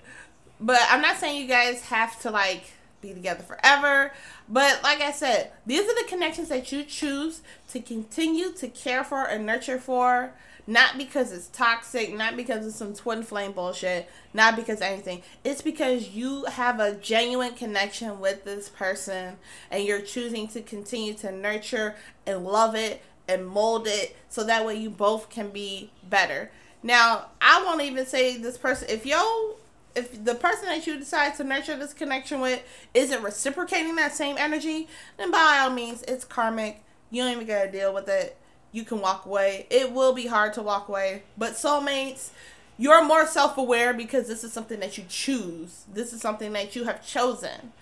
But 0.60 0.82
I'm 0.90 1.00
not 1.00 1.16
saying 1.16 1.40
you 1.40 1.48
guys 1.48 1.80
have 1.86 2.20
to 2.20 2.30
like 2.30 2.64
be 3.00 3.14
together 3.14 3.42
forever. 3.42 4.12
But 4.46 4.82
like 4.82 5.00
I 5.00 5.10
said, 5.10 5.52
these 5.64 5.88
are 5.88 5.94
the 5.94 6.06
connections 6.06 6.50
that 6.50 6.70
you 6.70 6.84
choose 6.84 7.40
to 7.70 7.80
continue 7.80 8.52
to 8.52 8.68
care 8.68 9.04
for 9.04 9.24
and 9.24 9.46
nurture 9.46 9.78
for. 9.78 10.34
Not 10.66 10.98
because 10.98 11.32
it's 11.32 11.46
toxic, 11.46 12.12
not 12.12 12.36
because 12.36 12.66
it's 12.66 12.76
some 12.76 12.92
twin 12.92 13.22
flame 13.22 13.52
bullshit, 13.52 14.06
not 14.34 14.54
because 14.54 14.82
anything. 14.82 15.22
It's 15.42 15.62
because 15.62 16.10
you 16.10 16.44
have 16.44 16.78
a 16.78 16.92
genuine 16.92 17.54
connection 17.54 18.20
with 18.20 18.44
this 18.44 18.68
person 18.68 19.36
and 19.70 19.82
you're 19.82 20.02
choosing 20.02 20.46
to 20.48 20.60
continue 20.60 21.14
to 21.14 21.32
nurture 21.32 21.94
and 22.26 22.44
love 22.44 22.74
it 22.74 23.00
and 23.26 23.46
mold 23.46 23.86
it 23.86 24.14
so 24.28 24.44
that 24.44 24.66
way 24.66 24.74
you 24.74 24.90
both 24.90 25.30
can 25.30 25.48
be 25.48 25.90
better. 26.06 26.50
Now, 26.82 27.26
I 27.40 27.62
won't 27.64 27.82
even 27.82 28.06
say 28.06 28.36
this 28.36 28.56
person 28.56 28.88
if 28.90 29.04
yo 29.04 29.56
if 29.98 30.24
the 30.24 30.34
person 30.34 30.66
that 30.66 30.86
you 30.86 30.96
decide 30.96 31.34
to 31.36 31.44
nurture 31.44 31.76
this 31.76 31.92
connection 31.92 32.40
with 32.40 32.62
isn't 32.94 33.22
reciprocating 33.22 33.96
that 33.96 34.14
same 34.14 34.36
energy, 34.38 34.86
then 35.16 35.30
by 35.30 35.58
all 35.60 35.70
means 35.70 36.02
it's 36.06 36.24
karmic. 36.24 36.82
You 37.10 37.22
don't 37.22 37.32
even 37.32 37.46
gotta 37.46 37.70
deal 37.70 37.92
with 37.92 38.08
it. 38.08 38.36
You 38.70 38.84
can 38.84 39.00
walk 39.00 39.26
away. 39.26 39.66
It 39.70 39.92
will 39.92 40.12
be 40.12 40.26
hard 40.26 40.52
to 40.54 40.62
walk 40.62 40.88
away. 40.88 41.24
But 41.36 41.54
soulmates, 41.54 42.30
you're 42.76 43.04
more 43.04 43.26
self 43.26 43.58
aware 43.58 43.92
because 43.92 44.28
this 44.28 44.44
is 44.44 44.52
something 44.52 44.78
that 44.80 44.96
you 44.96 45.04
choose. 45.08 45.84
This 45.92 46.12
is 46.12 46.20
something 46.20 46.52
that 46.52 46.76
you 46.76 46.84
have 46.84 47.04
chosen. 47.04 47.72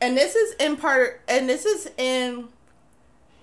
And 0.00 0.16
this 0.16 0.34
is 0.36 0.54
in 0.54 0.76
part 0.76 1.20
and 1.28 1.48
this 1.48 1.66
is 1.66 1.90
in 1.98 2.48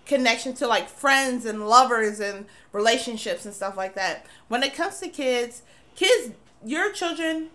connection 0.05 0.53
to 0.55 0.67
like 0.67 0.89
friends 0.89 1.45
and 1.45 1.67
lovers 1.67 2.19
and 2.19 2.45
relationships 2.71 3.45
and 3.45 3.53
stuff 3.53 3.77
like 3.77 3.95
that. 3.95 4.25
When 4.47 4.63
it 4.63 4.73
comes 4.75 4.99
to 4.99 5.07
kids, 5.09 5.63
kids, 5.95 6.31
your 6.65 6.91
children, 6.91 7.49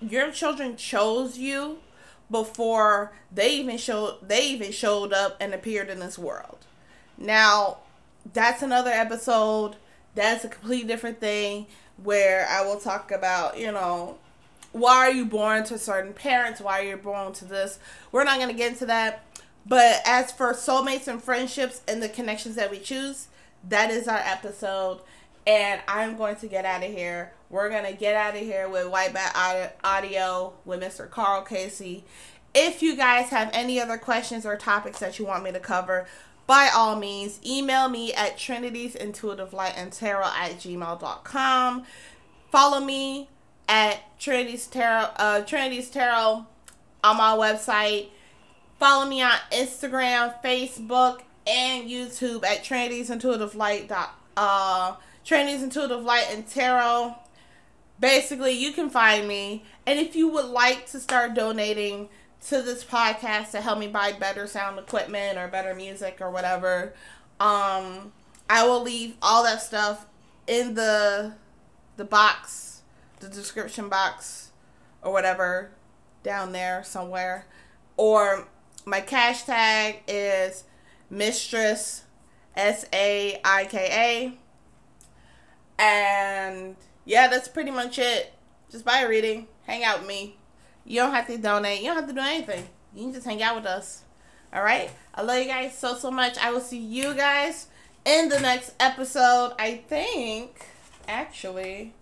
your 0.00 0.30
children 0.30 0.76
chose 0.76 1.38
you 1.38 1.78
before 2.30 3.12
they 3.32 3.54
even 3.54 3.78
showed 3.78 4.28
they 4.28 4.46
even 4.48 4.70
showed 4.72 5.12
up 5.12 5.36
and 5.40 5.54
appeared 5.54 5.88
in 5.88 5.98
this 6.00 6.18
world. 6.18 6.58
Now, 7.16 7.78
that's 8.32 8.62
another 8.62 8.90
episode 8.90 9.76
That's 10.14 10.44
a 10.44 10.48
completely 10.48 10.88
different 10.88 11.20
thing 11.20 11.66
where 12.02 12.46
I 12.48 12.62
will 12.62 12.78
talk 12.80 13.12
about, 13.12 13.58
you 13.58 13.70
know, 13.70 14.18
why 14.72 14.96
are 14.96 15.12
you 15.12 15.24
born 15.24 15.64
to 15.64 15.78
certain 15.78 16.12
parents? 16.12 16.60
Why 16.60 16.80
are 16.80 16.84
you 16.84 16.96
born 16.96 17.32
to 17.34 17.44
this? 17.44 17.78
We're 18.10 18.24
not 18.24 18.36
going 18.36 18.48
to 18.48 18.54
get 18.54 18.72
into 18.72 18.86
that. 18.86 19.24
But 19.68 20.00
as 20.06 20.32
for 20.32 20.54
soulmates 20.54 21.08
and 21.08 21.22
friendships 21.22 21.82
and 21.86 22.02
the 22.02 22.08
connections 22.08 22.56
that 22.56 22.70
we 22.70 22.78
choose, 22.78 23.28
that 23.68 23.90
is 23.90 24.08
our 24.08 24.18
episode. 24.18 25.00
And 25.46 25.80
I'm 25.86 26.16
going 26.16 26.36
to 26.36 26.46
get 26.46 26.64
out 26.64 26.82
of 26.82 26.90
here. 26.90 27.32
We're 27.50 27.68
going 27.68 27.84
to 27.84 27.92
get 27.92 28.14
out 28.14 28.34
of 28.34 28.40
here 28.40 28.68
with 28.68 28.88
White 28.88 29.12
Bat 29.12 29.76
Audio 29.84 30.54
with 30.64 30.80
Mr. 30.80 31.08
Karl 31.08 31.42
Casey. 31.42 32.04
If 32.54 32.82
you 32.82 32.96
guys 32.96 33.28
have 33.28 33.50
any 33.52 33.80
other 33.80 33.98
questions 33.98 34.46
or 34.46 34.56
topics 34.56 34.98
that 35.00 35.18
you 35.18 35.26
want 35.26 35.44
me 35.44 35.52
to 35.52 35.60
cover, 35.60 36.06
by 36.46 36.70
all 36.74 36.96
means, 36.96 37.40
email 37.44 37.90
me 37.90 38.12
at 38.14 38.38
Trinity's 38.38 38.94
Intuitive 38.94 39.52
Light 39.52 39.74
and 39.76 39.92
Tarot 39.92 40.24
at 40.24 40.52
gmail.com. 40.52 41.84
Follow 42.50 42.80
me 42.80 43.28
at 43.68 44.18
Trinity's 44.18 44.66
Tarot, 44.66 45.10
uh, 45.16 45.42
Trinity's 45.42 45.90
Tarot 45.90 46.46
on 47.04 47.16
my 47.16 47.36
website. 47.36 48.08
Follow 48.78 49.08
me 49.08 49.20
on 49.22 49.32
Instagram, 49.50 50.40
Facebook, 50.42 51.22
and 51.46 51.90
YouTube 51.90 52.44
at 52.44 52.62
Trinity's 52.62 53.10
Intuitive 53.10 53.56
Light. 53.56 53.90
Uh, 54.36 54.94
Trinity's 55.24 55.62
Intuitive 55.64 56.02
Light 56.02 56.26
and 56.30 56.46
Tarot. 56.46 57.16
Basically, 57.98 58.52
you 58.52 58.72
can 58.72 58.88
find 58.88 59.26
me. 59.26 59.64
And 59.84 59.98
if 59.98 60.14
you 60.14 60.28
would 60.28 60.46
like 60.46 60.86
to 60.86 61.00
start 61.00 61.34
donating 61.34 62.08
to 62.46 62.62
this 62.62 62.84
podcast 62.84 63.50
to 63.50 63.60
help 63.60 63.80
me 63.80 63.88
buy 63.88 64.12
better 64.12 64.46
sound 64.46 64.78
equipment 64.78 65.38
or 65.38 65.48
better 65.48 65.74
music 65.74 66.18
or 66.20 66.30
whatever, 66.30 66.94
um, 67.40 68.12
I 68.48 68.64
will 68.64 68.82
leave 68.82 69.16
all 69.20 69.42
that 69.42 69.60
stuff 69.60 70.06
in 70.46 70.74
the 70.74 71.34
the 71.96 72.04
box, 72.04 72.82
the 73.18 73.28
description 73.28 73.88
box, 73.88 74.50
or 75.02 75.10
whatever 75.12 75.70
down 76.22 76.52
there 76.52 76.84
somewhere. 76.84 77.46
Or 77.96 78.46
my 78.88 79.00
cash 79.00 79.42
tag 79.42 80.02
is 80.08 80.64
Mistress 81.10 82.04
S 82.56 82.86
A 82.92 83.40
I 83.44 83.64
K 83.66 84.34
A. 85.78 85.82
And 85.82 86.76
yeah, 87.04 87.28
that's 87.28 87.48
pretty 87.48 87.70
much 87.70 87.98
it. 87.98 88.32
Just 88.70 88.84
buy 88.84 89.00
a 89.00 89.08
reading, 89.08 89.46
hang 89.66 89.84
out 89.84 90.00
with 90.00 90.08
me. 90.08 90.36
You 90.84 91.00
don't 91.00 91.12
have 91.12 91.26
to 91.26 91.38
donate. 91.38 91.80
You 91.80 91.86
don't 91.86 91.96
have 91.96 92.08
to 92.08 92.14
do 92.14 92.20
anything. 92.20 92.68
You 92.94 93.04
can 93.04 93.12
just 93.12 93.26
hang 93.26 93.42
out 93.42 93.56
with 93.56 93.66
us. 93.66 94.04
All 94.52 94.62
right. 94.62 94.90
I 95.14 95.22
love 95.22 95.38
you 95.38 95.44
guys 95.44 95.76
so 95.76 95.94
so 95.94 96.10
much. 96.10 96.38
I 96.38 96.50
will 96.50 96.60
see 96.60 96.78
you 96.78 97.14
guys 97.14 97.66
in 98.04 98.28
the 98.28 98.40
next 98.40 98.74
episode. 98.80 99.52
I 99.58 99.82
think 99.88 100.66
actually. 101.06 101.94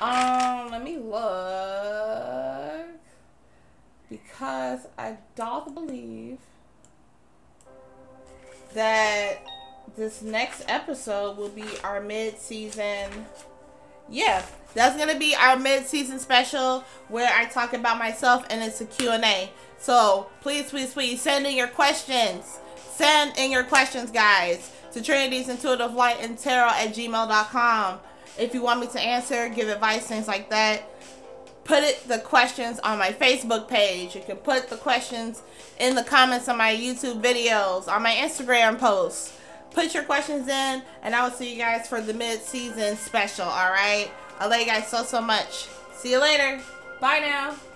Um, 0.00 0.70
let 0.72 0.82
me 0.82 0.98
look 0.98 2.93
because 4.08 4.86
I 4.98 5.16
don't 5.34 5.74
believe 5.74 6.38
that 8.74 9.38
this 9.96 10.22
next 10.22 10.64
episode 10.68 11.36
will 11.36 11.48
be 11.48 11.64
our 11.82 12.00
mid-season. 12.00 13.10
Yeah, 14.08 14.44
that's 14.74 14.96
gonna 14.96 15.18
be 15.18 15.34
our 15.34 15.56
mid-season 15.56 16.18
special 16.18 16.84
where 17.08 17.30
I 17.32 17.46
talk 17.46 17.72
about 17.72 17.98
myself 17.98 18.44
and 18.50 18.62
it's 18.62 18.80
a 18.80 18.86
Q&A. 18.86 19.50
So 19.78 20.28
please, 20.40 20.70
please, 20.70 20.92
please 20.92 21.20
send 21.20 21.46
in 21.46 21.56
your 21.56 21.68
questions. 21.68 22.58
Send 22.76 23.36
in 23.38 23.50
your 23.50 23.64
questions, 23.64 24.10
guys, 24.10 24.70
to 24.92 25.02
Trinity's 25.02 25.48
Intuitive 25.48 25.94
Light 25.94 26.18
and 26.20 26.38
Tarot 26.38 26.68
at 26.68 26.94
gmail.com. 26.94 27.98
If 28.38 28.54
you 28.54 28.62
want 28.62 28.80
me 28.80 28.86
to 28.88 29.00
answer, 29.00 29.48
give 29.48 29.68
advice, 29.68 30.06
things 30.06 30.26
like 30.26 30.50
that, 30.50 30.82
put 31.64 31.82
it 31.82 32.06
the 32.06 32.18
questions 32.18 32.78
on 32.80 32.98
my 32.98 33.10
Facebook 33.10 33.68
page. 33.68 34.14
You 34.14 34.22
can 34.22 34.36
put 34.36 34.68
the 34.68 34.76
questions 34.76 35.42
in 35.78 35.94
the 35.94 36.04
comments 36.04 36.48
on 36.48 36.58
my 36.58 36.74
YouTube 36.74 37.20
videos, 37.22 37.88
on 37.88 38.02
my 38.02 38.12
Instagram 38.12 38.78
posts. 38.78 39.36
Put 39.72 39.92
your 39.92 40.04
questions 40.04 40.46
in, 40.46 40.82
and 41.02 41.14
I 41.14 41.24
will 41.24 41.34
see 41.34 41.52
you 41.52 41.58
guys 41.58 41.88
for 41.88 42.00
the 42.00 42.14
mid-season 42.14 42.96
special. 42.96 43.46
All 43.46 43.70
right. 43.70 44.08
I 44.38 44.46
love 44.46 44.60
you 44.60 44.66
guys 44.66 44.86
so, 44.86 45.02
so 45.02 45.20
much. 45.20 45.68
See 45.96 46.12
you 46.12 46.20
later. 46.20 46.60
Bye 47.00 47.20
now. 47.20 47.73